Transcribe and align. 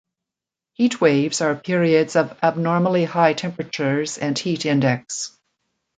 Heat 0.73 0.99
waves 0.99 1.41
are 1.41 1.53
periods 1.53 2.15
of 2.15 2.35
abnormally 2.41 3.05
high 3.05 3.33
temperatures 3.33 4.17
and 4.17 4.35
heat 4.35 4.65
index. 4.65 5.37